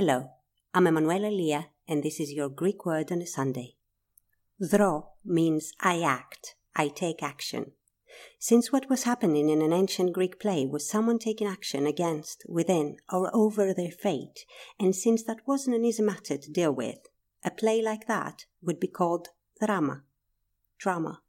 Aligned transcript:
Hello, 0.00 0.30
I'm 0.72 0.86
Emanuela 0.86 1.26
Lia, 1.26 1.70
and 1.88 2.04
this 2.04 2.20
is 2.20 2.32
your 2.32 2.48
Greek 2.48 2.86
word 2.86 3.10
on 3.10 3.20
a 3.20 3.26
Sunday. 3.26 3.74
Dro 4.64 5.08
means 5.24 5.72
I 5.80 6.02
act, 6.02 6.54
I 6.76 6.86
take 6.86 7.20
action. 7.20 7.72
Since 8.38 8.70
what 8.70 8.88
was 8.88 9.02
happening 9.02 9.48
in 9.48 9.60
an 9.60 9.72
ancient 9.72 10.12
Greek 10.12 10.38
play 10.38 10.66
was 10.66 10.88
someone 10.88 11.18
taking 11.18 11.48
action 11.48 11.84
against, 11.84 12.44
within, 12.48 12.98
or 13.12 13.28
over 13.34 13.74
their 13.74 13.90
fate, 13.90 14.44
and 14.78 14.94
since 14.94 15.24
that 15.24 15.48
wasn't 15.48 15.74
an 15.74 15.84
easy 15.84 16.04
matter 16.04 16.36
to 16.36 16.52
deal 16.52 16.70
with, 16.70 17.08
a 17.44 17.50
play 17.50 17.82
like 17.82 18.06
that 18.06 18.46
would 18.62 18.78
be 18.78 18.86
called 18.86 19.30
drama. 19.60 20.04
Drama. 20.78 21.22